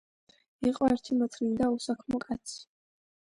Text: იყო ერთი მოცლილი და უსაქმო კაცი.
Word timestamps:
იყო 0.69 0.87
ერთი 0.93 1.17
მოცლილი 1.19 1.53
და 1.61 1.69
უსაქმო 1.75 2.21
კაცი. 2.25 2.57